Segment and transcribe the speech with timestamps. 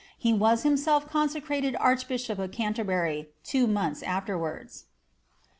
[0.13, 4.85] "* He was himself consecrated archbishop of Ganteibury two months afterwards.